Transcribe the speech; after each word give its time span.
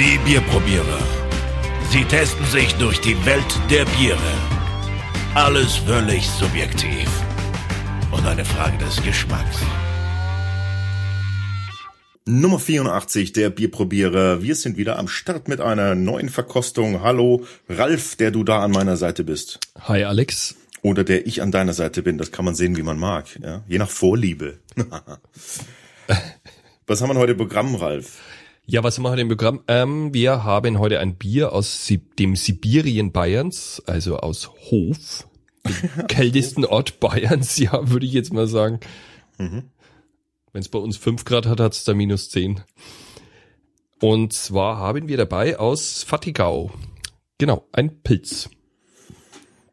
Die 0.00 0.18
Bierprobierer. 0.24 0.98
Sie 1.90 2.04
testen 2.04 2.46
sich 2.46 2.74
durch 2.76 3.02
die 3.02 3.22
Welt 3.26 3.44
der 3.68 3.84
Biere. 3.84 4.32
Alles 5.34 5.76
völlig 5.76 6.26
subjektiv. 6.26 7.06
Und 8.10 8.26
eine 8.26 8.46
Frage 8.46 8.78
des 8.78 9.02
Geschmacks. 9.02 9.58
Nummer 12.24 12.58
84, 12.58 13.34
der 13.34 13.50
Bierprobierer. 13.50 14.42
Wir 14.42 14.54
sind 14.54 14.78
wieder 14.78 14.98
am 14.98 15.06
Start 15.06 15.48
mit 15.48 15.60
einer 15.60 15.94
neuen 15.94 16.30
Verkostung. 16.30 17.02
Hallo, 17.02 17.44
Ralf, 17.68 18.16
der 18.16 18.30
du 18.30 18.42
da 18.42 18.60
an 18.60 18.70
meiner 18.70 18.96
Seite 18.96 19.22
bist. 19.22 19.60
Hi 19.82 20.04
Alex. 20.04 20.56
Oder 20.80 21.04
der 21.04 21.26
ich 21.26 21.42
an 21.42 21.52
deiner 21.52 21.74
Seite 21.74 22.00
bin. 22.02 22.16
Das 22.16 22.32
kann 22.32 22.46
man 22.46 22.54
sehen, 22.54 22.74
wie 22.78 22.82
man 22.82 22.98
mag. 22.98 23.38
Ja? 23.42 23.64
Je 23.68 23.76
nach 23.76 23.90
Vorliebe. 23.90 24.60
Was 26.86 27.02
haben 27.02 27.10
wir 27.10 27.16
heute 27.16 27.32
im 27.32 27.38
Programm, 27.38 27.74
Ralf? 27.74 28.16
Ja, 28.72 28.84
was 28.84 28.96
haben 28.98 29.02
wir 29.04 29.18
im 29.18 29.26
Programm? 29.28 29.62
Ähm, 29.66 30.14
wir 30.14 30.44
haben 30.44 30.78
heute 30.78 31.00
ein 31.00 31.16
Bier 31.16 31.52
aus 31.52 31.86
Si- 31.86 31.98
dem 31.98 32.36
Sibirien 32.36 33.10
Bayerns, 33.10 33.82
also 33.86 34.18
aus 34.18 34.48
Hof, 34.70 35.26
dem 35.66 36.06
kältesten 36.06 36.64
Ort 36.64 37.00
Bayerns, 37.00 37.58
ja, 37.58 37.90
würde 37.90 38.06
ich 38.06 38.12
jetzt 38.12 38.32
mal 38.32 38.46
sagen. 38.46 38.78
Wenn 39.38 39.64
es 40.52 40.68
bei 40.68 40.78
uns 40.78 40.96
fünf 40.98 41.24
Grad 41.24 41.46
hat, 41.46 41.58
hat 41.58 41.72
es 41.72 41.82
da 41.82 41.94
minus 41.94 42.28
zehn. 42.30 42.60
Und 44.00 44.32
zwar 44.34 44.76
haben 44.76 45.08
wir 45.08 45.16
dabei 45.16 45.58
aus 45.58 46.04
Fattigau. 46.04 46.70
Genau, 47.38 47.66
ein 47.72 48.02
Pilz. 48.02 48.50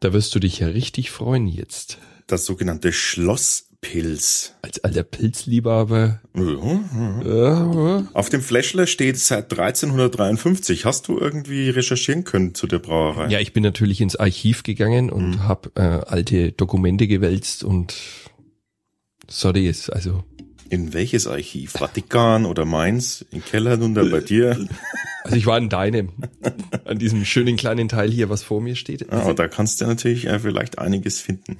Da 0.00 0.12
wirst 0.12 0.34
du 0.34 0.40
dich 0.40 0.58
ja 0.58 0.66
richtig 0.68 1.10
freuen 1.12 1.46
jetzt. 1.46 1.98
Das 2.26 2.46
sogenannte 2.46 2.92
Schlosspilz. 3.84 4.54
Als 4.62 4.82
alter 4.84 5.02
Pilzliebhaber. 5.02 6.20
Ja. 6.34 8.08
Auf 8.12 8.28
dem 8.28 8.42
Fläschler 8.42 8.86
steht 8.86 9.18
seit 9.18 9.50
1353. 9.52 10.84
Hast 10.84 11.08
du 11.08 11.18
irgendwie 11.18 11.70
recherchieren 11.70 12.24
können 12.24 12.54
zu 12.54 12.66
der 12.66 12.78
Brauerei? 12.80 13.28
Ja, 13.28 13.40
ich 13.40 13.52
bin 13.52 13.62
natürlich 13.62 14.00
ins 14.00 14.16
Archiv 14.16 14.62
gegangen 14.62 15.10
und 15.10 15.30
Mhm. 15.30 15.42
habe 15.48 15.70
äh, 15.76 15.80
alte 15.80 16.52
Dokumente 16.52 17.06
gewälzt 17.06 17.64
und 17.64 17.94
sorry, 19.28 19.68
ist 19.68 19.90
also 19.90 20.24
In 20.70 20.92
welches 20.92 21.26
Archiv? 21.26 21.72
Vatikan 21.72 22.44
oder 22.44 22.64
Mainz? 22.66 23.24
In 23.30 23.42
Keller 23.44 23.76
nun 23.78 23.94
da 23.94 24.04
bei 24.04 24.20
dir? 24.20 24.50
also 25.24 25.36
ich 25.36 25.46
war 25.46 25.56
in 25.58 25.68
deinem 25.70 26.10
an 26.84 26.98
diesem 26.98 27.24
schönen 27.24 27.56
kleinen 27.56 27.88
Teil 27.88 28.10
hier, 28.10 28.28
was 28.28 28.42
vor 28.42 28.60
mir 28.60 28.76
steht. 28.76 29.00
Ja, 29.02 29.08
aber 29.20 29.34
da 29.34 29.48
kannst 29.48 29.80
du 29.80 29.86
natürlich 29.86 30.26
äh, 30.26 30.38
vielleicht 30.40 30.78
einiges 30.78 31.20
finden. 31.20 31.58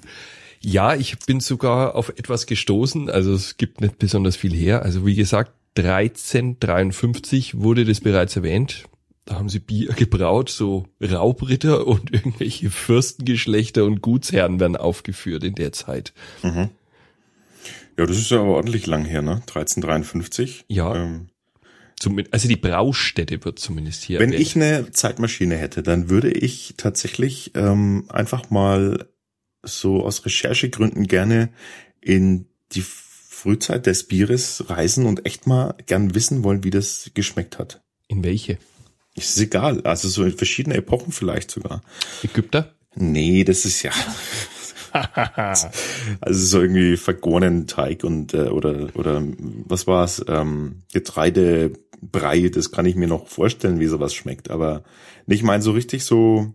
Ja, 0.60 0.94
ich 0.94 1.18
bin 1.20 1.40
sogar 1.40 1.94
auf 1.94 2.08
etwas 2.10 2.46
gestoßen, 2.46 3.10
also 3.10 3.32
es 3.32 3.56
gibt 3.56 3.80
nicht 3.80 3.98
besonders 3.98 4.36
viel 4.36 4.54
her. 4.54 4.82
Also 4.82 5.06
wie 5.06 5.14
gesagt, 5.14 5.52
1353 5.76 7.60
wurde 7.60 7.84
das 7.84 8.00
bereits 8.00 8.36
erwähnt. 8.36 8.84
Da 9.24 9.36
haben 9.36 9.48
sie 9.48 9.60
Bier 9.60 9.92
gebraut, 9.96 10.48
so 10.48 10.86
Raubritter 11.00 11.86
und 11.86 12.12
irgendwelche 12.12 12.70
Fürstengeschlechter 12.70 13.84
und 13.84 14.00
Gutsherren 14.00 14.58
werden 14.58 14.76
aufgeführt 14.76 15.44
in 15.44 15.54
der 15.54 15.72
Zeit. 15.72 16.12
Ja, 16.42 18.06
das 18.06 18.16
ist 18.16 18.30
ja 18.30 18.40
aber 18.40 18.54
ordentlich 18.54 18.86
lang 18.86 19.04
her, 19.04 19.22
ne? 19.22 19.42
1353. 19.46 20.64
Ja. 20.68 20.94
Ähm, 20.94 21.28
also 22.30 22.48
die 22.48 22.56
Braustätte 22.56 23.44
wird 23.44 23.58
zumindest 23.58 24.04
hier 24.04 24.20
wenn 24.20 24.32
erwähnt. 24.32 24.46
ich 24.46 24.56
eine 24.56 24.90
Zeitmaschine 24.92 25.56
hätte, 25.56 25.82
dann 25.82 26.08
würde 26.08 26.30
ich 26.30 26.74
tatsächlich 26.76 27.52
ähm, 27.56 28.04
einfach 28.08 28.50
mal 28.50 29.08
so 29.62 30.04
aus 30.04 30.24
Recherchegründen 30.24 31.06
gerne 31.06 31.50
in 32.00 32.46
die 32.72 32.82
Frühzeit 32.82 33.86
des 33.86 34.04
Bieres 34.04 34.68
reisen 34.68 35.06
und 35.06 35.26
echt 35.26 35.46
mal 35.46 35.74
gern 35.86 36.14
wissen 36.14 36.42
wollen, 36.42 36.64
wie 36.64 36.70
das 36.70 37.10
geschmeckt 37.14 37.58
hat. 37.58 37.82
In 38.08 38.24
welche? 38.24 38.58
Ist 39.14 39.38
egal, 39.38 39.82
also 39.82 40.08
so 40.08 40.24
in 40.24 40.36
verschiedene 40.36 40.76
Epochen 40.76 41.12
vielleicht 41.12 41.50
sogar. 41.50 41.82
Ägypter? 42.22 42.74
Nee, 42.94 43.44
das 43.44 43.64
ist 43.64 43.82
ja. 43.82 43.92
also 46.20 46.38
so 46.38 46.60
irgendwie 46.62 46.96
vergorenen 46.96 47.66
Teig 47.66 48.04
und 48.04 48.34
äh, 48.34 48.48
oder 48.48 48.88
oder 48.94 49.22
was 49.66 49.86
war's 49.86 50.24
ähm, 50.28 50.82
Getreidebrei, 50.92 52.48
das 52.48 52.70
kann 52.70 52.86
ich 52.86 52.96
mir 52.96 53.08
noch 53.08 53.28
vorstellen, 53.28 53.80
wie 53.80 53.86
sowas 53.86 54.14
schmeckt, 54.14 54.50
aber 54.50 54.82
nicht 55.26 55.42
mein 55.42 55.62
so 55.62 55.72
richtig 55.72 56.04
so 56.04 56.54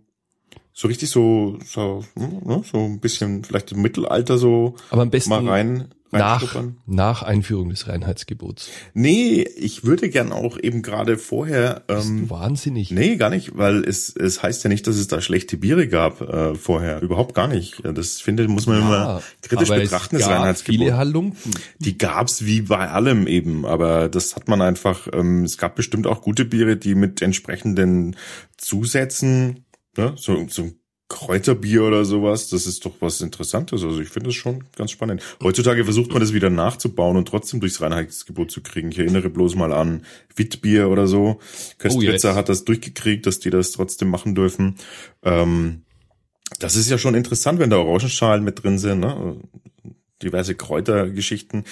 so 0.73 0.87
richtig 0.87 1.09
so 1.09 1.57
so 1.65 2.03
ne, 2.15 2.63
so 2.69 2.79
ein 2.79 2.99
bisschen 2.99 3.43
vielleicht 3.43 3.71
im 3.71 3.81
Mittelalter 3.81 4.37
so 4.37 4.75
Aber 4.89 5.03
am 5.03 5.09
besten 5.09 5.29
mal 5.29 5.47
rein 5.47 5.93
nach, 6.13 6.63
nach 6.85 7.23
Einführung 7.23 7.69
des 7.69 7.87
Reinheitsgebots. 7.87 8.69
Nee, 8.93 9.47
ich 9.57 9.83
würde 9.83 10.09
gern 10.09 10.31
auch 10.31 10.57
eben 10.61 10.81
gerade 10.81 11.17
vorher 11.17 11.83
ähm, 11.87 12.29
wahnsinnig. 12.29 12.91
Nee, 12.91 13.15
gar 13.15 13.29
nicht, 13.29 13.57
weil 13.57 13.83
es, 13.83 14.15
es 14.15 14.43
heißt 14.43 14.63
ja 14.63 14.69
nicht, 14.69 14.85
dass 14.87 14.97
es 14.97 15.07
da 15.07 15.21
schlechte 15.21 15.57
Biere 15.57 15.87
gab 15.87 16.21
äh, 16.21 16.55
vorher. 16.55 17.01
Überhaupt 17.01 17.33
gar 17.35 17.47
nicht. 17.47 17.81
Das 17.83 18.21
finde 18.21 18.47
muss 18.47 18.67
man 18.67 18.77
immer 18.77 19.21
kritisch 19.41 19.69
betrachten, 19.69 20.17
das 20.17 20.27
Reinheitsgebot. 20.27 20.79
viele 20.79 20.97
Halunken. 20.97 21.51
Die 21.79 21.97
gab's 21.97 22.45
wie 22.45 22.61
bei 22.61 22.89
allem 22.89 23.27
eben, 23.27 23.65
aber 23.65 24.09
das 24.09 24.35
hat 24.35 24.47
man 24.47 24.61
einfach, 24.61 25.07
ähm, 25.11 25.43
es 25.43 25.57
gab 25.57 25.75
bestimmt 25.75 26.07
auch 26.07 26.21
gute 26.21 26.45
Biere, 26.45 26.77
die 26.77 26.95
mit 26.95 27.21
entsprechenden 27.21 28.15
Zusätzen, 28.57 29.62
ne, 29.97 30.13
so, 30.17 30.45
so 30.49 30.63
ein 30.63 30.79
Kräuterbier 31.09 31.83
oder 31.83 32.05
sowas, 32.05 32.49
das 32.49 32.65
ist 32.65 32.85
doch 32.85 32.93
was 32.99 33.21
Interessantes. 33.21 33.83
Also 33.83 34.01
ich 34.01 34.09
finde 34.09 34.29
das 34.29 34.35
schon 34.35 34.63
ganz 34.75 34.89
spannend. 34.91 35.21
Heutzutage 35.43 35.83
versucht 35.83 36.11
man 36.11 36.21
das 36.21 36.33
wieder 36.33 36.49
nachzubauen 36.49 37.17
und 37.17 37.27
trotzdem 37.27 37.59
durchs 37.59 37.81
Reinheitsgebot 37.81 38.49
zu 38.49 38.61
kriegen. 38.61 38.91
Ich 38.91 38.97
erinnere 38.97 39.29
bloß 39.29 39.55
mal 39.55 39.73
an 39.73 40.05
Witbier 40.35 40.89
oder 40.89 41.05
so. 41.05 41.39
Köstritzer 41.77 42.29
yes. 42.29 42.37
hat 42.37 42.49
das 42.49 42.65
durchgekriegt, 42.65 43.27
dass 43.27 43.39
die 43.39 43.51
das 43.51 43.71
trotzdem 43.73 44.09
machen 44.09 44.33
dürfen. 44.33 44.75
Ähm, 45.21 45.83
das 46.59 46.75
ist 46.75 46.89
ja 46.89 46.97
schon 46.97 47.15
interessant, 47.15 47.59
wenn 47.59 47.69
da 47.69 47.77
Orangenschalen 47.77 48.43
mit 48.43 48.63
drin 48.63 48.79
sind, 48.79 49.01
ne? 49.01 49.37
diverse 50.23 50.55
Kräutergeschichten. 50.55 51.65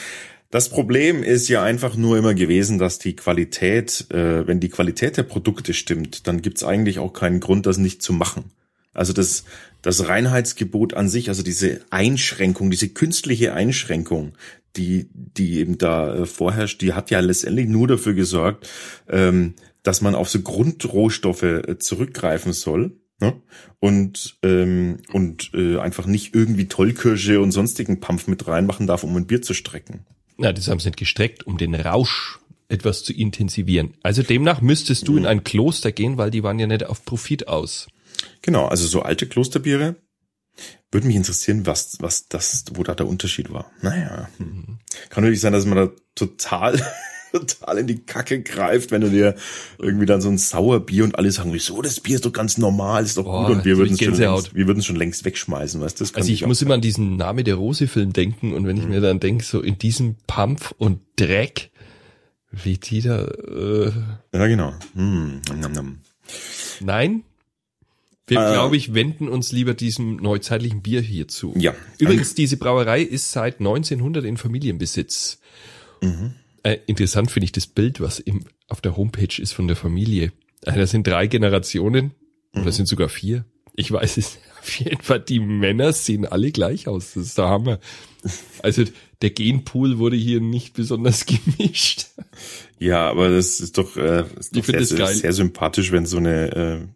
Das 0.51 0.67
Problem 0.67 1.23
ist 1.23 1.47
ja 1.47 1.63
einfach 1.63 1.95
nur 1.95 2.17
immer 2.17 2.33
gewesen, 2.33 2.77
dass 2.77 2.99
die 2.99 3.15
Qualität, 3.15 4.07
äh, 4.11 4.45
wenn 4.45 4.59
die 4.59 4.67
Qualität 4.67 5.15
der 5.15 5.23
Produkte 5.23 5.73
stimmt, 5.73 6.27
dann 6.27 6.41
gibt's 6.41 6.63
eigentlich 6.63 6.99
auch 6.99 7.13
keinen 7.13 7.39
Grund, 7.39 7.65
das 7.65 7.77
nicht 7.77 8.01
zu 8.01 8.11
machen. 8.11 8.51
Also 8.93 9.13
das, 9.13 9.45
das 9.81 10.09
Reinheitsgebot 10.09 10.93
an 10.93 11.07
sich, 11.07 11.29
also 11.29 11.41
diese 11.41 11.79
Einschränkung, 11.89 12.69
diese 12.69 12.89
künstliche 12.89 13.53
Einschränkung, 13.53 14.33
die, 14.75 15.09
die 15.13 15.59
eben 15.59 15.77
da 15.77 16.13
äh, 16.13 16.25
vorherrscht, 16.25 16.81
die 16.81 16.91
hat 16.91 17.11
ja 17.11 17.21
letztendlich 17.21 17.69
nur 17.69 17.87
dafür 17.87 18.13
gesorgt, 18.13 18.69
ähm, 19.07 19.53
dass 19.83 20.01
man 20.01 20.15
auf 20.15 20.29
so 20.29 20.41
Grundrohstoffe 20.41 21.43
äh, 21.43 21.77
zurückgreifen 21.79 22.51
soll. 22.51 22.97
Ne? 23.21 23.41
Und, 23.79 24.37
ähm, 24.43 24.97
und 25.13 25.51
äh, 25.53 25.77
einfach 25.77 26.07
nicht 26.07 26.35
irgendwie 26.35 26.67
Tollkirsche 26.67 27.39
und 27.39 27.51
sonstigen 27.51 28.01
Pampf 28.01 28.27
mit 28.27 28.47
reinmachen 28.47 28.85
darf, 28.85 29.05
um 29.05 29.15
ein 29.15 29.27
Bier 29.27 29.41
zu 29.41 29.53
strecken. 29.53 30.05
Na, 30.41 30.51
das 30.51 30.67
haben 30.67 30.79
sie 30.79 30.89
nicht 30.89 30.97
gestreckt, 30.97 31.45
um 31.45 31.59
den 31.59 31.75
Rausch 31.75 32.39
etwas 32.67 33.03
zu 33.03 33.13
intensivieren. 33.13 33.93
Also 34.01 34.23
demnach 34.23 34.59
müsstest 34.59 35.07
du 35.07 35.15
in 35.15 35.27
ein 35.27 35.43
Kloster 35.43 35.91
gehen, 35.91 36.17
weil 36.17 36.31
die 36.31 36.41
waren 36.41 36.57
ja 36.57 36.65
nicht 36.65 36.83
auf 36.83 37.05
Profit 37.05 37.47
aus. 37.47 37.87
Genau, 38.41 38.65
also 38.65 38.87
so 38.87 39.03
alte 39.03 39.27
Klosterbiere. 39.27 39.97
Würde 40.91 41.05
mich 41.05 41.15
interessieren, 41.15 41.67
was, 41.67 41.97
was 41.99 42.27
das, 42.27 42.65
wo 42.73 42.81
da 42.81 42.95
der 42.95 43.07
Unterschied 43.07 43.53
war. 43.53 43.71
Naja. 43.83 44.29
hm. 44.37 44.79
Kann 45.09 45.23
natürlich 45.23 45.41
sein, 45.41 45.53
dass 45.53 45.65
man 45.67 45.77
da 45.77 45.91
total, 46.15 46.83
total 47.31 47.77
in 47.79 47.87
die 47.87 47.99
Kacke 47.99 48.41
greift, 48.41 48.91
wenn 48.91 49.01
du 49.01 49.09
dir 49.09 49.35
irgendwie 49.77 50.05
dann 50.05 50.21
so 50.21 50.29
ein 50.29 50.37
Sauerbier 50.37 51.03
und 51.03 51.17
alle 51.17 51.31
sagen, 51.31 51.53
wieso, 51.53 51.81
das 51.81 51.99
Bier 51.99 52.15
ist 52.15 52.25
doch 52.25 52.33
ganz 52.33 52.57
normal, 52.57 53.03
ist 53.03 53.17
doch 53.17 53.23
Boah, 53.23 53.47
gut 53.47 53.57
und 53.57 53.65
wir 53.65 53.77
würden 53.77 53.93
es 53.93 53.99
schon 54.03 54.13
längst, 54.15 54.55
wir 54.55 54.67
würden 54.67 54.79
es 54.79 54.85
schon 54.85 54.95
längst 54.95 55.25
wegschmeißen, 55.25 55.81
weißt 55.81 55.99
du? 55.99 56.03
Das 56.03 56.13
Also 56.15 56.31
ich 56.31 56.43
auch 56.43 56.47
muss 56.47 56.61
immer 56.61 56.73
an 56.75 56.81
diesen 56.81 57.15
Name 57.17 57.43
der 57.43 57.55
Rose-Film 57.55 58.13
denken 58.13 58.53
und 58.53 58.67
wenn 58.67 58.77
ich 58.77 58.85
mir 58.87 59.01
dann 59.01 59.19
denke, 59.19 59.43
so 59.43 59.61
in 59.61 59.77
diesem 59.77 60.15
Pampf 60.27 60.73
und 60.77 60.99
Dreck, 61.15 61.71
wie 62.51 62.77
die 62.77 63.01
da, 63.01 63.25
äh, 63.25 63.91
Ja, 64.33 64.47
genau. 64.47 64.73
Hm, 64.95 65.41
nam, 65.59 65.71
nam. 65.71 65.97
nein, 66.81 67.23
wir, 68.27 68.39
Äh. 68.39 68.53
glaube 68.53 68.77
ich, 68.77 68.93
wenden 68.93 69.27
uns 69.27 69.51
lieber 69.51 69.73
diesem 69.73 70.15
neuzeitlichen 70.17 70.81
Bier 70.81 71.01
hier 71.01 71.27
zu. 71.27 71.53
Ja. 71.57 71.73
Übrigens, 71.97 72.33
diese 72.33 72.55
Brauerei 72.57 73.01
ist 73.01 73.31
seit 73.31 73.59
1900 73.59 74.23
in 74.23 74.37
Familienbesitz. 74.37 75.39
Mhm. 76.01 76.35
Äh, 76.63 76.77
interessant 76.87 77.31
finde 77.31 77.45
ich 77.45 77.51
das 77.51 77.67
Bild, 77.67 78.01
was 78.01 78.19
im, 78.19 78.45
auf 78.67 78.81
der 78.81 78.95
Homepage 78.97 79.41
ist 79.41 79.53
von 79.53 79.67
der 79.67 79.75
Familie. 79.77 80.31
Äh, 80.63 80.77
das 80.77 80.91
sind 80.91 81.07
drei 81.07 81.27
Generationen 81.27 82.11
Mhm. 82.53 82.63
oder 82.63 82.71
sind 82.71 82.87
sogar 82.87 83.07
vier. 83.09 83.45
Ich 83.75 83.91
weiß 83.91 84.17
es. 84.17 84.37
Auf 84.61 84.79
jeden 84.79 85.01
Fall, 85.01 85.21
die 85.21 85.39
Männer 85.39 85.93
sehen 85.93 86.25
alle 86.25 86.51
gleich 86.51 86.87
aus. 86.87 87.13
Das 87.13 87.25
ist 87.27 87.37
der 87.37 87.47
Hammer. 87.47 87.79
Also 88.61 88.83
der 89.21 89.29
Genpool 89.31 89.97
wurde 89.97 90.17
hier 90.17 90.39
nicht 90.41 90.73
besonders 90.73 91.25
gemischt. 91.57 92.07
Ja, 92.77 93.09
aber 93.09 93.29
das 93.29 93.59
ist 93.59 93.77
doch, 93.77 93.95
äh, 93.97 94.25
ist 94.37 94.55
doch 94.55 94.63
sehr, 94.65 94.83
sehr, 94.85 95.07
sehr 95.07 95.33
sympathisch, 95.33 95.91
wenn 95.91 96.05
so 96.05 96.17
eine 96.17 96.51
äh, 96.51 96.87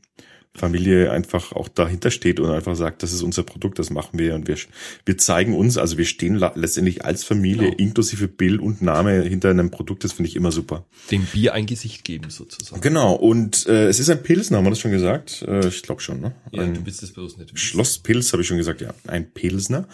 Familie 0.55 1.11
einfach 1.11 1.51
auch 1.51 1.67
dahinter 1.67 2.11
steht 2.11 2.39
und 2.39 2.49
einfach 2.49 2.75
sagt, 2.75 3.03
das 3.03 3.11
ist 3.11 3.21
unser 3.21 3.43
Produkt, 3.43 3.77
das 3.77 3.89
machen 3.89 4.17
wir 4.17 4.35
und 4.35 4.47
wir, 4.47 4.57
wir 5.05 5.17
zeigen 5.17 5.53
uns, 5.53 5.77
also 5.77 5.97
wir 5.97 6.05
stehen 6.05 6.41
letztendlich 6.55 7.03
als 7.03 7.23
Familie 7.23 7.71
genau. 7.71 7.77
inklusive 7.77 8.27
Bild 8.27 8.61
und 8.61 8.81
Name 8.81 9.21
hinter 9.23 9.49
einem 9.49 9.69
Produkt, 9.69 10.03
das 10.03 10.13
finde 10.13 10.29
ich 10.29 10.35
immer 10.35 10.51
super. 10.51 10.85
Dem 11.11 11.25
Bier 11.25 11.53
ein 11.53 11.65
Gesicht 11.65 12.03
geben 12.03 12.29
sozusagen. 12.29 12.81
Genau 12.81 13.13
und 13.13 13.67
äh, 13.67 13.87
es 13.87 13.99
ist 13.99 14.09
ein 14.09 14.23
Pilsner, 14.23 14.57
haben 14.57 14.65
wir 14.65 14.69
das 14.69 14.79
schon 14.79 14.91
gesagt? 14.91 15.43
Äh, 15.47 15.67
ich 15.67 15.83
glaube 15.83 16.01
schon, 16.01 16.21
ne? 16.21 16.33
Ja, 16.51 16.63
ein 16.63 16.73
du 16.73 16.81
bist 16.81 17.03
es 17.03 17.11
bloß 17.11 17.37
nicht. 17.37 17.57
Schlosspilz 17.59 18.31
habe 18.31 18.41
ich 18.41 18.47
schon 18.47 18.57
gesagt, 18.57 18.81
ja, 18.81 18.93
ein 19.07 19.29
Pilsner. 19.31 19.87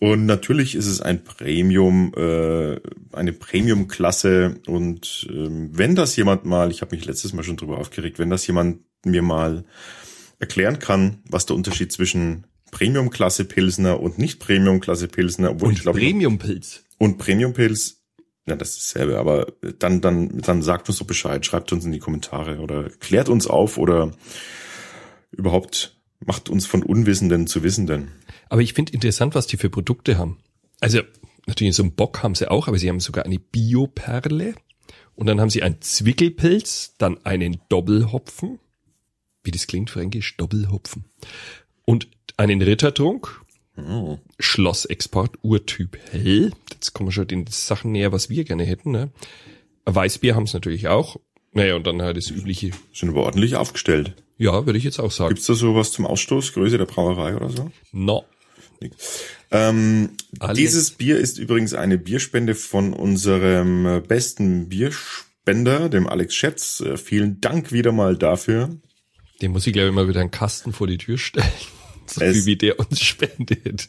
Und 0.00 0.24
natürlich 0.24 0.76
ist 0.76 0.86
es 0.86 1.02
ein 1.02 1.22
Premium, 1.22 2.14
äh, 2.16 2.80
eine 3.12 3.34
Premium-Klasse. 3.34 4.56
Und 4.66 5.28
ähm, 5.30 5.68
wenn 5.72 5.94
das 5.94 6.16
jemand 6.16 6.46
mal, 6.46 6.70
ich 6.70 6.80
habe 6.80 6.96
mich 6.96 7.04
letztes 7.04 7.34
Mal 7.34 7.42
schon 7.42 7.58
drüber 7.58 7.76
aufgeregt, 7.76 8.18
wenn 8.18 8.30
das 8.30 8.46
jemand 8.46 8.80
mir 9.04 9.20
mal 9.20 9.64
erklären 10.40 10.78
kann, 10.78 11.22
was 11.28 11.46
der 11.46 11.54
Unterschied 11.54 11.92
zwischen 11.92 12.46
Premium-Klasse 12.72 13.44
Pilsner 13.44 14.00
und 14.00 14.18
nicht 14.18 14.40
Premium-Klasse 14.40 15.08
Pilsner, 15.08 15.52
obwohl 15.52 15.68
und 15.68 15.74
ich 15.74 15.82
glaube 15.82 15.98
Premium-Pilz 15.98 16.84
und 16.98 17.18
Premium-Pilz, 17.18 18.02
ja, 18.46 18.56
das 18.56 18.70
ist 18.70 18.94
dasselbe, 18.94 19.18
aber 19.18 19.52
dann 19.78 20.00
dann 20.00 20.38
dann 20.38 20.62
sagt 20.62 20.88
uns 20.88 20.98
doch 20.98 21.06
Bescheid, 21.06 21.44
schreibt 21.44 21.72
uns 21.72 21.84
in 21.84 21.92
die 21.92 21.98
Kommentare 21.98 22.58
oder 22.58 22.88
klärt 22.88 23.28
uns 23.28 23.46
auf 23.46 23.78
oder 23.78 24.12
überhaupt 25.30 25.96
macht 26.20 26.48
uns 26.48 26.66
von 26.66 26.82
Unwissenden 26.82 27.46
zu 27.46 27.62
Wissenden. 27.62 28.12
Aber 28.48 28.62
ich 28.62 28.74
finde 28.74 28.92
interessant, 28.92 29.34
was 29.34 29.46
die 29.46 29.56
für 29.56 29.70
Produkte 29.70 30.18
haben. 30.18 30.38
Also 30.80 31.00
natürlich 31.46 31.74
so 31.74 31.82
einen 31.82 31.94
Bock 31.94 32.22
haben 32.22 32.34
sie 32.34 32.50
auch, 32.50 32.68
aber 32.68 32.78
sie 32.78 32.88
haben 32.88 33.00
sogar 33.00 33.24
eine 33.24 33.38
Bioperle 33.38 34.54
und 35.14 35.26
dann 35.26 35.40
haben 35.40 35.50
sie 35.50 35.62
einen 35.62 35.80
Zwickelpilz, 35.80 36.94
dann 36.98 37.24
einen 37.24 37.60
Doppelhopfen, 37.68 38.58
wie 39.42 39.50
das 39.50 39.66
klingt 39.66 39.90
fränkisch, 39.90 40.36
Doppelhopfen 40.36 41.04
und 41.84 42.08
einen 42.36 42.62
Rittertrunk, 42.62 43.42
oh. 43.76 44.18
Schlossexport, 44.38 45.38
Urtyp 45.42 45.98
hell. 46.10 46.52
Jetzt 46.72 46.92
kommen 46.92 47.08
wir 47.08 47.12
schon 47.12 47.28
den 47.28 47.46
Sachen 47.48 47.92
näher, 47.92 48.12
was 48.12 48.30
wir 48.30 48.44
gerne 48.44 48.64
hätten. 48.64 48.90
Ne? 48.90 49.10
Weißbier 49.84 50.34
haben 50.34 50.44
es 50.44 50.54
natürlich 50.54 50.88
auch. 50.88 51.16
Naja, 51.52 51.74
und 51.74 51.86
dann 51.86 52.00
halt 52.00 52.16
das 52.16 52.30
übliche. 52.30 52.70
Sind 52.92 53.10
aber 53.10 53.24
ordentlich 53.24 53.56
aufgestellt. 53.56 54.14
Ja, 54.38 54.64
würde 54.66 54.78
ich 54.78 54.84
jetzt 54.84 55.00
auch 55.00 55.10
sagen. 55.10 55.30
Gibt's 55.30 55.46
da 55.46 55.54
sowas 55.54 55.92
zum 55.92 56.06
Ausstoß, 56.06 56.52
Größe 56.52 56.78
der 56.78 56.86
Brauerei 56.86 57.34
oder 57.36 57.50
so? 57.50 57.70
No. 57.92 58.24
Ähm, 59.50 60.10
dieses 60.56 60.92
Bier 60.92 61.18
ist 61.18 61.38
übrigens 61.38 61.74
eine 61.74 61.98
Bierspende 61.98 62.54
von 62.54 62.94
unserem 62.94 64.02
besten 64.08 64.68
Bierspender, 64.68 65.88
dem 65.88 66.06
Alex 66.06 66.34
Schätz. 66.34 66.80
Äh, 66.80 66.96
vielen 66.96 67.40
Dank 67.40 67.72
wieder 67.72 67.92
mal 67.92 68.16
dafür. 68.16 68.70
Dem 69.42 69.52
muss 69.52 69.66
ich 69.66 69.72
glaube 69.72 69.88
ich 69.88 69.94
mal 69.94 70.08
wieder 70.08 70.20
einen 70.20 70.30
Kasten 70.30 70.72
vor 70.72 70.86
die 70.86 70.98
Tür 70.98 71.18
stellen, 71.18 71.46
so 72.06 72.20
es, 72.20 72.46
wie 72.46 72.56
der 72.56 72.78
uns 72.78 73.00
spendet. 73.00 73.88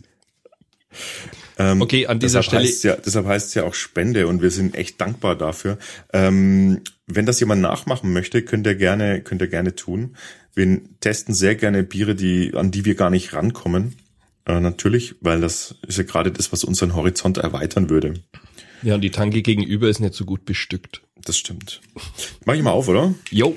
Ähm, 1.57 1.81
okay, 1.81 2.07
an 2.07 2.19
dieser 2.19 2.43
Stelle. 2.43 2.69
Ja, 2.81 2.95
deshalb 2.95 3.25
heißt 3.25 3.49
es 3.49 3.53
ja 3.53 3.63
auch 3.63 3.73
Spende 3.73 4.27
und 4.27 4.41
wir 4.41 4.51
sind 4.51 4.75
echt 4.75 4.99
dankbar 4.99 5.35
dafür. 5.35 5.77
Ähm, 6.13 6.81
wenn 7.07 7.25
das 7.25 7.39
jemand 7.39 7.61
nachmachen 7.61 8.13
möchte, 8.13 8.41
könnt 8.41 8.65
ihr 8.65 8.75
gerne, 8.75 9.21
könnt 9.21 9.41
ihr 9.41 9.47
gerne 9.47 9.75
tun. 9.75 10.15
Wir 10.53 10.81
testen 10.99 11.33
sehr 11.33 11.55
gerne 11.55 11.83
Biere, 11.83 12.15
die, 12.15 12.53
an 12.55 12.71
die 12.71 12.85
wir 12.85 12.95
gar 12.95 13.09
nicht 13.09 13.33
rankommen. 13.33 13.95
Äh, 14.45 14.59
natürlich, 14.59 15.15
weil 15.21 15.39
das 15.39 15.75
ist 15.87 15.97
ja 15.97 16.03
gerade 16.03 16.31
das, 16.31 16.51
was 16.51 16.63
unseren 16.63 16.95
Horizont 16.95 17.37
erweitern 17.37 17.89
würde. 17.89 18.15
Ja, 18.81 18.95
und 18.95 19.01
die 19.01 19.11
Tanke 19.11 19.41
gegenüber 19.41 19.87
ist 19.87 19.99
nicht 19.99 20.15
so 20.15 20.25
gut 20.25 20.45
bestückt. 20.45 21.03
Das 21.23 21.37
stimmt. 21.37 21.81
Mach 22.45 22.55
ich 22.55 22.63
mal 22.63 22.71
auf, 22.71 22.87
oder? 22.87 23.13
Jo. 23.29 23.55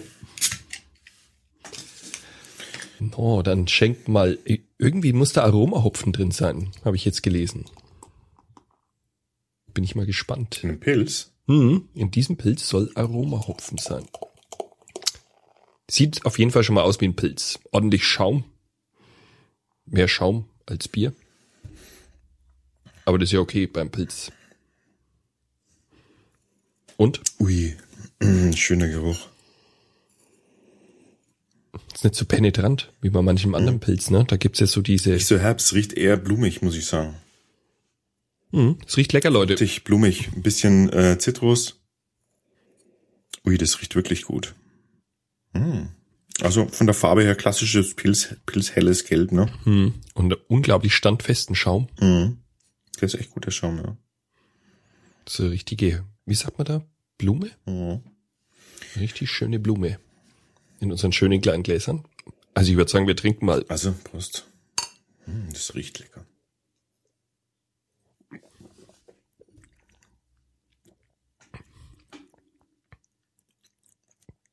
Oh, 3.17 3.43
dann 3.43 3.69
schenkt 3.69 4.09
mal. 4.09 4.39
Irgendwie 4.79 5.13
muss 5.13 5.33
da 5.33 5.45
Aromahopfen 5.45 6.13
drin 6.13 6.31
sein, 6.31 6.71
habe 6.85 6.97
ich 6.97 7.05
jetzt 7.05 7.23
gelesen. 7.23 7.65
Bin 9.73 9.85
ich 9.85 9.95
mal 9.95 10.07
gespannt. 10.07 10.63
In 10.63 10.71
einem 10.71 10.81
Pilz? 10.81 11.33
Hm, 11.47 11.89
in 11.95 12.11
diesem 12.11 12.37
Pilz 12.37 12.69
soll 12.69 12.91
Aromahopfen 12.95 13.79
sein. 13.79 14.05
Sieht 15.91 16.25
auf 16.25 16.39
jeden 16.39 16.51
Fall 16.51 16.65
schon 16.65 16.77
mal 16.77 16.83
aus 16.83 17.01
wie 17.01 17.07
ein 17.07 17.17
Pilz. 17.17 17.59
Ordentlich 17.71 18.05
Schaum. 18.05 18.45
Mehr 19.87 20.09
Schaum 20.09 20.49
als 20.67 20.89
Bier. 20.89 21.13
Aber 23.05 23.19
das 23.19 23.29
ist 23.29 23.33
ja 23.33 23.41
okay 23.41 23.67
beim 23.67 23.91
Pilz. 23.91 24.33
Und? 26.97 27.21
Ui, 27.39 27.77
schöner 28.55 28.89
Geruch. 28.89 29.29
Ist 31.95 32.03
nicht 32.03 32.17
so 32.17 32.25
penetrant, 32.25 32.93
wie 33.01 33.11
bei 33.11 33.23
manchem 33.23 33.55
anderen 33.55 33.79
Pilz, 33.79 34.11
ne? 34.11 34.25
Da 34.27 34.37
gibt's 34.37 34.59
ja 34.59 34.67
so 34.67 34.83
diese. 34.83 35.11
Nicht 35.11 35.27
so 35.27 35.39
herbst, 35.39 35.73
riecht 35.75 35.93
eher 35.93 36.17
blumig, 36.17 36.61
muss 36.61 36.77
ich 36.77 36.87
sagen. 36.87 37.15
Mhm, 38.51 38.79
es 38.87 38.97
riecht 38.97 39.13
lecker, 39.13 39.31
Leute. 39.31 39.53
Richtig 39.61 39.85
blumig, 39.85 40.31
ein 40.35 40.43
bisschen 40.43 40.93
äh, 40.93 41.19
Zitrus. 41.19 41.81
Ui, 43.47 43.57
das 43.59 43.81
riecht 43.81 43.95
wirklich 43.95 44.23
gut. 44.23 44.55
Mm. 45.53 45.87
Also 46.41 46.67
von 46.67 46.87
der 46.87 46.95
Farbe 46.95 47.23
her 47.23 47.37
klassisches 47.37 47.95
Pilz, 47.95 48.35
Pilzhelles 48.45 49.05
Gelb, 49.05 49.31
ne? 49.31 49.49
Mhm. 49.65 49.95
Und 50.15 50.35
unglaublich 50.49 50.95
standfesten 50.95 51.55
Schaum. 51.55 51.89
Mhm. 52.01 52.39
Das 53.01 53.15
ist 53.15 53.21
echt 53.21 53.31
guter 53.31 53.53
Schaum, 53.53 53.77
ja. 53.79 53.97
So 55.29 55.47
richtige, 55.47 56.05
wie 56.27 56.35
sagt 56.35 56.59
man 56.59 56.65
da? 56.65 56.85
Blume? 57.19 57.51
Mhm. 57.67 58.01
Richtig 58.97 59.31
schöne 59.31 59.61
Blume. 59.61 59.99
In 60.81 60.91
unseren 60.91 61.13
schönen 61.13 61.41
kleinen 61.41 61.63
Gläsern. 61.63 62.05
Also 62.55 62.71
ich 62.71 62.77
würde 62.77 62.91
sagen, 62.91 63.07
wir 63.07 63.17
trinken 63.17 63.47
mal. 63.47 63.65
Also, 63.69 63.95
Prost. 64.05 64.47
Mm, 65.27 65.51
das 65.53 65.75
riecht 65.75 65.99
lecker. 65.99 66.25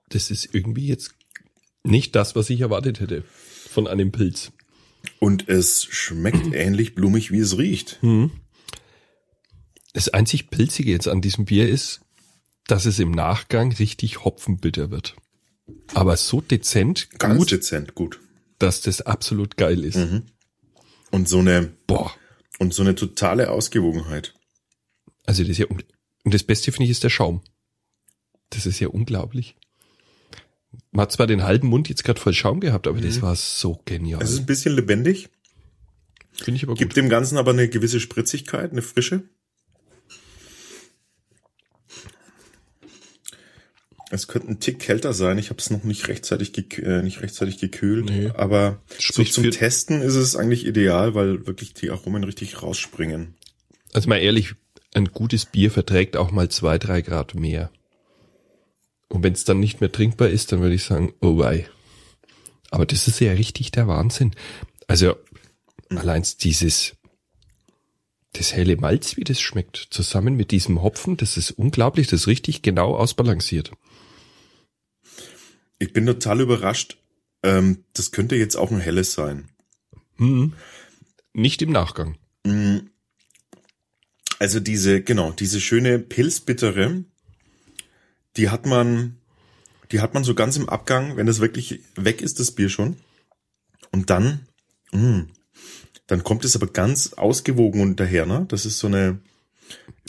Das 0.10 0.30
ist 0.30 0.54
irgendwie 0.54 0.88
jetzt 0.88 1.14
nicht 1.84 2.16
das, 2.16 2.36
was 2.36 2.50
ich 2.50 2.62
erwartet 2.62 3.00
hätte 3.00 3.24
von 3.24 3.88
einem 3.88 4.12
Pilz. 4.12 4.52
Und 5.20 5.48
es 5.48 5.86
schmeckt 5.86 6.48
ähnlich 6.54 6.96
blumig, 6.96 7.32
wie 7.32 7.40
es 7.40 7.58
riecht. 7.58 8.02
Hm. 8.02 8.32
Das 9.94 10.10
einzig 10.10 10.50
Pilzige 10.50 10.92
jetzt 10.92 11.08
an 11.08 11.22
diesem 11.22 11.46
Bier 11.46 11.68
ist, 11.68 12.02
dass 12.68 12.86
es 12.86 13.00
im 13.00 13.12
Nachgang 13.12 13.74
richtig 13.74 14.24
hopfenbitter 14.24 14.92
wird. 14.92 15.16
Aber 15.94 16.18
so 16.18 16.42
dezent 16.42 17.10
Ganz 17.20 17.40
gut. 17.40 17.52
dezent, 17.52 17.96
gut. 17.96 18.20
Dass 18.60 18.82
das 18.82 19.02
absolut 19.02 19.58
geil 19.58 19.84
ist. 19.84 19.98
Mhm. 19.98 20.24
Und 21.12 21.28
so 21.28 21.40
eine, 21.40 21.72
boah, 21.88 22.14
und 22.60 22.74
so 22.74 22.84
eine 22.84 22.96
totale 22.96 23.50
Ausgewogenheit. 23.52 24.34
Also 25.26 25.44
das 25.44 25.52
ist 25.52 25.58
ja, 25.58 25.66
und 25.68 25.84
das 26.24 26.44
Beste 26.44 26.72
finde 26.72 26.86
ich 26.86 26.92
ist 26.92 27.04
der 27.04 27.10
Schaum. 27.10 27.42
Das 28.50 28.66
ist 28.66 28.80
ja 28.80 28.88
unglaublich. 28.88 29.56
Man 30.92 31.04
hat 31.04 31.12
zwar 31.12 31.28
den 31.28 31.44
halben 31.44 31.68
Mund 31.68 31.90
jetzt 31.90 32.04
gerade 32.04 32.20
voll 32.20 32.34
Schaum 32.34 32.60
gehabt, 32.60 32.88
aber 32.88 32.98
mhm. 33.00 33.06
das 33.06 33.22
war 33.22 33.36
so 33.36 33.82
genial. 33.86 34.22
Es 34.22 34.32
ist 34.32 34.40
ein 34.40 34.46
bisschen 34.46 34.76
lebendig. 34.76 35.30
Finde 36.32 36.58
ich 36.58 36.64
aber 36.64 36.74
gut. 36.74 36.80
Gibt 36.80 36.96
dem 36.96 37.10
Ganzen 37.10 37.38
aber 37.38 37.52
eine 37.52 37.68
gewisse 37.68 38.00
Spritzigkeit, 38.00 38.72
eine 38.72 38.82
Frische. 38.82 39.24
Es 44.14 44.28
könnte 44.28 44.50
ein 44.50 44.60
Tick 44.60 44.80
kälter 44.80 45.14
sein. 45.14 45.38
Ich 45.38 45.50
habe 45.50 45.60
es 45.60 45.70
noch 45.70 45.86
nicht 45.86 46.10
rechtzeitig, 46.10 46.78
äh, 46.80 47.02
nicht 47.02 47.22
rechtzeitig 47.22 47.60
gekühlt. 47.60 48.06
Nee. 48.06 48.30
Aber 48.36 48.82
so 49.00 49.24
zum 49.24 49.50
Testen 49.52 50.02
ist 50.02 50.16
es 50.16 50.36
eigentlich 50.36 50.68
ideal, 50.68 51.16
weil 51.16 51.48
wirklich 51.48 51.74
die 51.74 51.90
Aromen 51.90 52.26
richtig 52.26 52.62
rausspringen. 52.62 53.36
Also 53.94 54.10
mal 54.10 54.18
ehrlich, 54.18 54.56
ein 54.94 55.06
gutes 55.06 55.46
Bier 55.46 55.72
verträgt 55.72 56.18
auch 56.18 56.32
mal 56.32 56.50
zwei, 56.50 56.78
drei 56.78 57.02
Grad 57.02 57.36
mehr. 57.36 57.72
Und 59.08 59.24
wenn 59.24 59.34
es 59.34 59.46
dann 59.46 59.60
nicht 59.60 59.80
mehr 59.80 59.92
trinkbar 59.92 60.30
ist, 60.30 60.52
dann 60.52 60.62
würde 60.62 60.76
ich 60.76 60.84
sagen, 60.84 61.14
oh 61.22 61.38
wei. 61.38 61.68
Aber 62.70 62.86
das 62.86 63.08
ist 63.08 63.20
ja 63.22 63.32
richtig 63.32 63.72
der 63.72 63.88
Wahnsinn. 63.88 64.32
Also 64.88 65.16
allein 65.90 66.26
dieses, 66.42 66.98
das 68.34 68.54
helle 68.54 68.76
Malz, 68.76 69.16
wie 69.16 69.24
das 69.24 69.40
schmeckt, 69.40 69.88
zusammen 69.90 70.36
mit 70.36 70.52
diesem 70.52 70.82
Hopfen, 70.82 71.16
das 71.18 71.38
ist 71.38 71.52
unglaublich, 71.52 72.08
das 72.08 72.22
ist 72.22 72.28
richtig 72.28 72.62
genau 72.62 72.96
ausbalanciert. 72.96 73.72
Ich 75.82 75.94
bin 75.94 76.06
total 76.06 76.42
überrascht. 76.42 76.98
Ähm, 77.42 77.86
das 77.94 78.12
könnte 78.12 78.36
jetzt 78.36 78.56
auch 78.56 78.70
ein 78.70 78.80
helles 78.80 79.14
sein. 79.14 79.50
Hm. 80.18 80.54
Nicht 81.34 81.64
im 81.64 81.72
Nachgang. 81.72 82.20
Hm. 82.46 82.92
Also 84.38 84.60
diese, 84.60 85.02
genau, 85.02 85.32
diese 85.32 85.60
schöne 85.60 85.98
Pilzbittere, 85.98 87.04
die 88.38 88.50
hat 88.50 88.68
man, 88.68 89.18
die 89.92 90.02
hat 90.02 90.14
man 90.14 90.24
so 90.24 90.36
ganz 90.36 90.56
im 90.56 90.70
Abgang, 90.70 91.18
wenn 91.18 91.26
das 91.26 91.40
wirklich 91.40 91.80
weg 91.96 92.22
ist, 92.22 92.40
das 92.40 92.52
Bier 92.52 92.70
schon. 92.70 92.98
Und 93.92 94.12
dann, 94.12 94.46
mh, 94.92 95.02
mm, 95.02 95.30
dann 96.06 96.24
kommt 96.24 96.46
es 96.46 96.56
aber 96.56 96.68
ganz 96.68 97.14
ausgewogen 97.14 97.82
und 97.82 98.00
daher, 98.00 98.28
ne? 98.28 98.46
Das 98.50 98.68
ist 98.68 98.78
so 98.78 98.86
eine, 98.86 99.20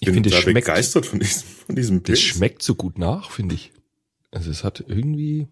ich 0.01 0.13
bin 0.13 0.23
da 0.23 0.31
schmeckt, 0.31 0.67
begeistert 0.67 1.07
von 1.07 1.19
diesem, 1.19 1.43
von 1.67 1.77
diesem 1.77 2.03
Pilz. 2.03 2.19
Das 2.19 2.27
schmeckt 2.27 2.63
so 2.63 2.75
gut 2.75 2.99
nach, 2.99 3.31
finde 3.31 3.55
ich. 3.55 3.73
Also 4.31 4.51
es 4.51 4.65
hat 4.65 4.85
irgendwie. 4.87 5.49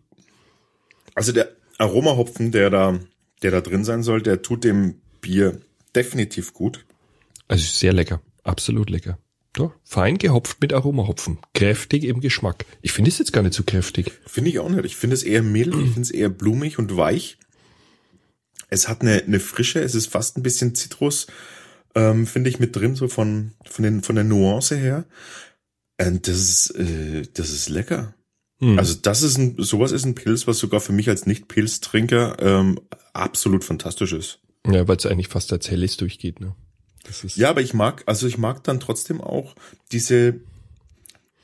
Also 1.15 1.33
der 1.33 1.51
Aromahopfen, 1.79 2.53
der 2.53 2.71
da, 2.71 2.99
der 3.43 3.51
da 3.51 3.61
drin 3.61 3.85
sein 3.85 4.03
soll, 4.03 4.23
der 4.23 4.43
tut 4.43 4.65
dem 4.65 5.01
Bier 5.21 5.61
definitiv 5.95 6.53
gut. 6.53 6.85
Also 7.49 7.65
sehr 7.65 7.93
lecker. 7.93 8.21
Absolut 8.45 8.91
lecker. 8.91 9.19
Doch, 9.53 9.73
fein 9.83 10.19
gehopft 10.19 10.61
mit 10.61 10.73
Aromahopfen. 10.73 11.39
Kräftig 11.55 12.05
im 12.05 12.21
Geschmack. 12.21 12.65
Ich 12.83 12.93
finde 12.93 13.11
es 13.11 13.19
jetzt 13.19 13.33
gar 13.33 13.43
nicht 13.43 13.55
so 13.55 13.65
kräftig. 13.65 14.13
Finde 14.27 14.51
ich 14.51 14.61
auch 14.61 14.69
nicht. 14.69 14.85
Ich 14.85 14.97
finde 14.97 15.15
es 15.15 15.25
eher 15.25 15.43
mild, 15.43 15.75
ich 15.75 15.91
finde 15.91 16.03
es 16.03 16.11
eher 16.13 16.29
blumig 16.29 16.79
und 16.79 16.97
weich. 16.97 17.39
Es 18.69 18.89
hat 18.89 19.03
eine, 19.03 19.23
eine 19.25 19.41
Frische, 19.41 19.81
es 19.81 19.97
ist 19.97 20.07
fast 20.07 20.37
ein 20.37 20.45
bisschen 20.45 20.77
Zitrus, 20.77 21.27
ähm, 21.97 22.29
finde 22.29 22.49
ich 22.49 22.61
mit 22.61 22.77
drin, 22.77 22.95
so 22.95 23.09
von, 23.09 23.53
von, 23.65 23.83
den, 23.83 24.03
von 24.03 24.15
der 24.15 24.25
Nuance 24.25 24.77
her. 24.77 25.05
Und 26.01 26.29
das 26.29 26.37
ist, 26.37 26.71
äh, 26.77 27.23
das 27.35 27.51
ist 27.51 27.69
lecker. 27.69 28.15
Hm. 28.61 28.79
Also 28.79 28.95
das 29.01 29.23
ist 29.23 29.39
ein, 29.39 29.57
sowas 29.59 29.93
ist 29.93 30.05
ein 30.05 30.15
Pilz, 30.15 30.47
was 30.47 30.59
sogar 30.59 30.81
für 30.81 30.93
mich 30.93 31.09
als 31.09 31.27
Nicht-Pilztrinker 31.27 32.37
ähm, 32.41 32.79
absolut 33.13 33.65
fantastisch 33.65 34.13
ist. 34.13 34.41
Ja, 34.67 34.87
weil 34.87 34.97
es 34.97 35.07
eigentlich 35.07 35.29
fast 35.29 35.53
als 35.53 35.71
helles 35.71 35.97
durchgeht, 35.97 36.41
ne? 36.41 36.55
Das 37.05 37.25
ist 37.25 37.37
Ja, 37.37 37.49
aber 37.51 37.63
ich 37.63 37.73
mag, 37.73 38.03
also 38.07 38.27
ich 38.27 38.37
mag 38.37 38.63
dann 38.65 38.79
trotzdem 38.79 39.23
auch 39.23 39.55
diese, 39.91 40.41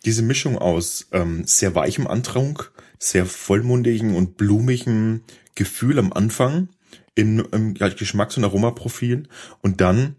diese 0.04 0.23
Mischung 0.23 0.58
aus 0.58 1.08
ähm, 1.12 1.44
sehr 1.46 1.75
weichem 1.75 2.06
Antrunk, 2.06 2.73
sehr 2.99 3.25
vollmundigen 3.25 4.14
und 4.14 4.37
blumigen 4.37 5.23
Gefühl 5.54 5.99
am 5.99 6.12
Anfang 6.12 6.68
in, 7.14 7.38
im 7.38 7.75
ja, 7.76 7.88
Geschmacks- 7.88 8.37
und 8.37 8.44
Aromaprofil 8.44 9.28
und 9.62 9.80
dann 9.80 10.16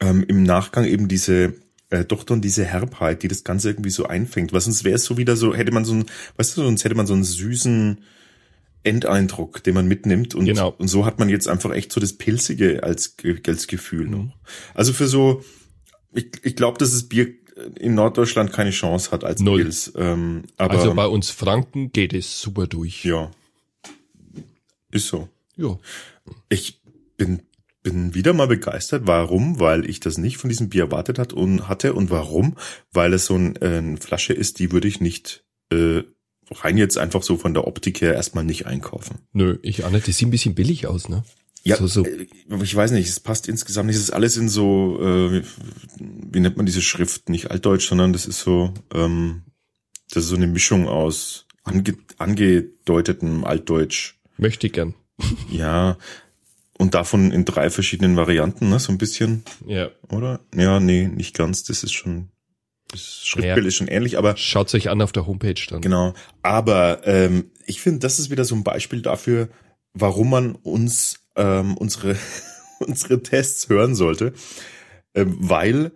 ähm, 0.00 0.24
im 0.28 0.44
Nachgang 0.44 0.84
eben 0.84 1.08
diese 1.08 1.54
äh, 1.90 2.04
doch 2.04 2.24
dann 2.24 2.40
diese 2.40 2.64
Herbheit, 2.64 3.22
die 3.22 3.28
das 3.28 3.44
Ganze 3.44 3.68
irgendwie 3.70 3.90
so 3.90 4.06
einfängt. 4.06 4.52
Was 4.52 4.64
sonst 4.64 4.84
wäre 4.84 4.96
es 4.96 5.04
so 5.04 5.16
wieder 5.18 5.36
so, 5.36 5.54
hätte 5.54 5.72
man 5.72 5.84
so 5.84 5.94
ein, 5.94 6.06
weißt 6.36 6.56
du, 6.56 6.62
sonst 6.62 6.84
hätte 6.84 6.94
man 6.94 7.06
so 7.06 7.14
einen 7.14 7.24
süßen 7.24 7.98
Endeindruck, 8.82 9.62
den 9.62 9.74
man 9.74 9.86
mitnimmt 9.86 10.34
und, 10.34 10.46
Genau. 10.46 10.74
und 10.78 10.88
so 10.88 11.04
hat 11.04 11.18
man 11.18 11.28
jetzt 11.28 11.48
einfach 11.48 11.70
echt 11.72 11.92
so 11.92 12.00
das 12.00 12.14
Pilzige 12.14 12.82
als, 12.82 13.14
als 13.46 13.66
Gefühl. 13.66 14.08
Mhm. 14.08 14.32
Also 14.72 14.92
für 14.92 15.06
so, 15.06 15.44
ich, 16.12 16.28
ich 16.42 16.56
glaube, 16.56 16.78
dass 16.78 16.92
das 16.92 17.04
Bier 17.08 17.28
in 17.78 17.94
Norddeutschland 17.94 18.52
keine 18.52 18.70
Chance 18.70 19.10
hat 19.10 19.22
als 19.22 19.40
Null. 19.40 19.60
Pilz. 19.62 19.92
Ähm, 19.96 20.44
aber 20.56 20.78
also 20.78 20.94
bei 20.94 21.06
uns 21.06 21.28
Franken 21.28 21.92
geht 21.92 22.14
es 22.14 22.40
super 22.40 22.66
durch. 22.66 23.04
ja, 23.04 23.30
ist 24.90 25.08
so. 25.08 25.28
Ja. 25.56 25.78
Ich 26.48 26.80
bin 27.18 27.42
bin 27.82 28.14
wieder 28.14 28.32
mal 28.32 28.46
begeistert. 28.46 29.02
Warum? 29.06 29.58
Weil 29.60 29.88
ich 29.88 30.00
das 30.00 30.18
nicht 30.18 30.36
von 30.36 30.48
diesem 30.50 30.68
Bier 30.68 30.84
erwartet 30.84 31.18
hat 31.18 31.32
und 31.32 31.68
hatte. 31.68 31.94
Und 31.94 32.10
warum? 32.10 32.56
Weil 32.92 33.12
es 33.14 33.26
so 33.26 33.36
ein, 33.36 33.56
äh, 33.56 33.78
eine 33.78 33.96
Flasche 33.96 34.32
ist, 34.32 34.58
die 34.58 34.72
würde 34.72 34.88
ich 34.88 35.00
nicht 35.00 35.44
äh, 35.72 36.02
rein 36.50 36.76
jetzt 36.76 36.98
einfach 36.98 37.22
so 37.22 37.36
von 37.36 37.54
der 37.54 37.66
Optik 37.66 38.00
her 38.00 38.14
erstmal 38.14 38.44
nicht 38.44 38.66
einkaufen. 38.66 39.18
Nö, 39.32 39.58
ich 39.62 39.78
nicht. 39.88 40.06
Die 40.06 40.12
sieht 40.12 40.28
ein 40.28 40.32
bisschen 40.32 40.54
billig 40.54 40.86
aus, 40.86 41.08
ne? 41.08 41.24
Ja, 41.62 41.76
So, 41.76 41.86
so. 41.86 42.04
äh, 42.06 42.26
ich 42.62 42.74
weiß 42.74 42.90
nicht, 42.92 43.08
es 43.08 43.20
passt 43.20 43.48
insgesamt 43.48 43.86
nicht. 43.88 43.96
Es 43.96 44.02
ist 44.02 44.10
alles 44.10 44.36
in 44.36 44.48
so, 44.48 44.98
äh, 45.00 45.42
wie 45.98 46.40
nennt 46.40 46.56
man 46.56 46.66
diese 46.66 46.82
Schrift? 46.82 47.28
Nicht 47.28 47.50
altdeutsch, 47.50 47.88
sondern 47.88 48.12
das 48.12 48.26
ist 48.26 48.40
so, 48.40 48.72
ähm, 48.94 49.42
das 50.10 50.24
ist 50.24 50.30
so 50.30 50.36
eine 50.36 50.46
Mischung 50.46 50.88
aus 50.88 51.46
ange 51.64 51.94
angedeutetem 52.18 53.44
Altdeutsch. 53.44 54.14
Möchte 54.38 54.66
ich 54.66 54.72
gern. 54.72 54.94
Ja, 55.50 55.98
und 56.80 56.94
davon 56.94 57.30
in 57.30 57.44
drei 57.44 57.68
verschiedenen 57.70 58.16
Varianten, 58.16 58.70
ne? 58.70 58.78
So 58.80 58.90
ein 58.90 58.98
bisschen, 58.98 59.44
Ja. 59.66 59.90
oder? 60.08 60.40
Ja, 60.54 60.80
nee, 60.80 61.06
nicht 61.08 61.36
ganz. 61.36 61.62
Das 61.64 61.82
ist 61.84 61.92
schon, 61.92 62.30
das 62.90 63.22
Schriftbild 63.24 63.64
Ja. 63.64 63.68
ist 63.68 63.74
schon 63.76 63.86
ähnlich, 63.88 64.16
aber 64.18 64.36
Schaut's 64.36 64.74
euch 64.74 64.88
an 64.88 65.02
auf 65.02 65.12
der 65.12 65.26
Homepage 65.26 65.60
dann. 65.68 65.82
Genau. 65.82 66.14
Aber 66.42 67.06
ähm, 67.06 67.50
ich 67.66 67.80
finde, 67.80 67.98
das 68.00 68.18
ist 68.18 68.30
wieder 68.30 68.44
so 68.44 68.54
ein 68.54 68.64
Beispiel 68.64 69.02
dafür, 69.02 69.48
warum 69.92 70.30
man 70.30 70.54
uns 70.54 71.20
ähm, 71.36 71.76
unsere 71.76 72.16
unsere 72.80 73.22
Tests 73.22 73.68
hören 73.68 73.94
sollte, 73.94 74.32
ähm, 75.14 75.36
weil 75.38 75.92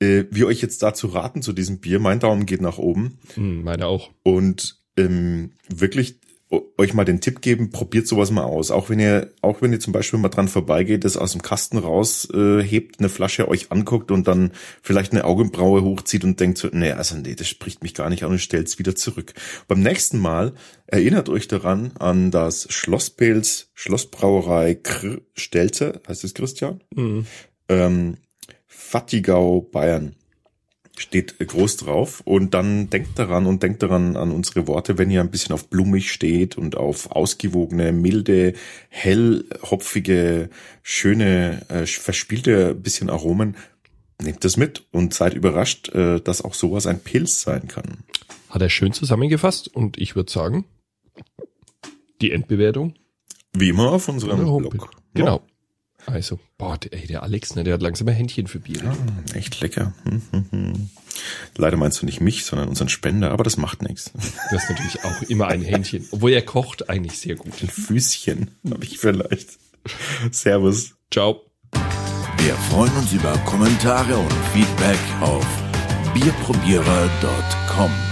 äh, 0.00 0.24
wir 0.30 0.46
euch 0.46 0.62
jetzt 0.62 0.82
dazu 0.82 1.08
raten 1.08 1.42
zu 1.42 1.52
diesem 1.52 1.78
Bier. 1.80 1.98
Mein 2.00 2.20
Daumen 2.20 2.46
geht 2.46 2.62
nach 2.62 2.78
oben 2.78 3.18
Hm, 3.34 3.62
meine 3.64 3.86
auch. 3.86 4.10
und 4.22 4.78
ähm, 4.96 5.52
wirklich 5.68 6.16
euch 6.50 6.94
mal 6.94 7.04
den 7.04 7.20
Tipp 7.20 7.42
geben, 7.42 7.70
probiert 7.70 8.08
sowas 8.08 8.30
mal 8.32 8.42
aus. 8.42 8.70
Auch 8.70 8.90
wenn 8.90 8.98
ihr, 8.98 9.32
auch 9.40 9.62
wenn 9.62 9.72
ihr 9.72 9.78
zum 9.78 9.92
Beispiel 9.92 10.18
mal 10.18 10.30
dran 10.30 10.48
vorbeigeht, 10.48 11.04
das 11.04 11.16
aus 11.16 11.32
dem 11.32 11.42
Kasten 11.42 11.78
raus 11.78 12.28
äh, 12.34 12.60
hebt, 12.60 12.98
eine 12.98 13.08
Flasche 13.08 13.48
euch 13.48 13.70
anguckt 13.70 14.10
und 14.10 14.26
dann 14.26 14.50
vielleicht 14.82 15.12
eine 15.12 15.24
Augenbraue 15.24 15.82
hochzieht 15.82 16.24
und 16.24 16.40
denkt 16.40 16.58
so, 16.58 16.68
nee, 16.72 16.90
also 16.90 17.16
nee, 17.16 17.36
das 17.36 17.48
spricht 17.48 17.82
mich 17.82 17.94
gar 17.94 18.10
nicht 18.10 18.24
an 18.24 18.32
und 18.32 18.40
stellt's 18.40 18.78
wieder 18.80 18.96
zurück. 18.96 19.34
Beim 19.68 19.80
nächsten 19.80 20.18
Mal 20.18 20.54
erinnert 20.86 21.28
euch 21.28 21.46
daran 21.46 21.92
an 21.98 22.32
das 22.32 22.66
Schlosspils 22.70 23.70
Schlossbrauerei 23.74 24.74
Kr 24.74 25.18
Stelze, 25.34 26.00
heißt 26.08 26.24
es 26.24 26.34
Christian? 26.34 26.82
Hm. 26.94 27.26
ähm, 27.68 28.16
Fattigau, 28.66 29.60
Bayern. 29.60 30.16
Steht 31.00 31.38
groß 31.38 31.78
drauf 31.78 32.20
und 32.26 32.52
dann 32.52 32.90
denkt 32.90 33.18
daran 33.18 33.46
und 33.46 33.62
denkt 33.62 33.82
daran 33.82 34.18
an 34.18 34.30
unsere 34.30 34.66
Worte, 34.66 34.98
wenn 34.98 35.10
ihr 35.10 35.22
ein 35.22 35.30
bisschen 35.30 35.54
auf 35.54 35.68
blumig 35.68 36.12
steht 36.12 36.58
und 36.58 36.76
auf 36.76 37.10
ausgewogene, 37.10 37.90
milde, 37.90 38.52
hellhopfige, 38.90 40.50
schöne, 40.82 41.62
äh, 41.70 41.86
verspielte 41.86 42.74
bisschen 42.74 43.08
Aromen, 43.08 43.56
nehmt 44.20 44.44
das 44.44 44.58
mit 44.58 44.84
und 44.90 45.14
seid 45.14 45.32
überrascht, 45.32 45.88
äh, 45.94 46.20
dass 46.20 46.42
auch 46.42 46.52
sowas 46.52 46.86
ein 46.86 47.00
Pilz 47.00 47.40
sein 47.40 47.66
kann. 47.66 48.04
Hat 48.50 48.60
er 48.60 48.68
schön 48.68 48.92
zusammengefasst 48.92 49.68
und 49.68 49.96
ich 49.96 50.16
würde 50.16 50.30
sagen, 50.30 50.66
die 52.20 52.30
Endbewertung 52.30 52.92
Wie 53.54 53.70
immer 53.70 53.90
auf 53.90 54.06
unserem. 54.10 54.44
Blog. 54.44 54.90
Genau. 55.14 55.40
Also, 56.06 56.38
boah, 56.58 56.78
der, 56.78 56.92
ey, 56.92 57.06
der 57.06 57.22
Alex, 57.22 57.54
ne, 57.54 57.64
der 57.64 57.74
hat 57.74 57.82
langsam 57.82 58.08
ein 58.08 58.14
Händchen 58.14 58.46
für 58.46 58.58
Bier. 58.58 58.82
Ja, 58.82 58.96
echt 59.34 59.60
lecker. 59.60 59.92
Hm, 60.04 60.22
hm, 60.30 60.44
hm. 60.50 60.90
Leider 61.56 61.76
meinst 61.76 62.00
du 62.00 62.06
nicht 62.06 62.20
mich, 62.20 62.44
sondern 62.44 62.68
unseren 62.68 62.88
Spender, 62.88 63.30
aber 63.30 63.44
das 63.44 63.56
macht 63.56 63.82
nichts. 63.82 64.12
Das 64.50 64.64
ist 64.64 64.70
natürlich 64.70 65.04
auch 65.04 65.22
immer 65.28 65.48
ein 65.48 65.62
Händchen. 65.62 66.06
Obwohl 66.10 66.32
er 66.32 66.42
kocht 66.42 66.88
eigentlich 66.88 67.18
sehr 67.18 67.36
gut. 67.36 67.52
Ein 67.60 67.68
Füßchen 67.68 68.50
habe 68.70 68.84
ich 68.84 68.98
vielleicht. 68.98 69.58
Servus. 70.30 70.94
Ciao. 71.10 71.42
Wir 72.38 72.54
freuen 72.70 72.92
uns 72.96 73.12
über 73.12 73.36
Kommentare 73.44 74.16
und 74.16 74.32
Feedback 74.52 74.98
auf 75.20 75.46
bierprobierer.com. 76.14 78.09